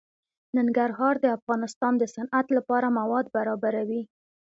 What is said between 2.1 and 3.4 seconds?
صنعت لپاره مواد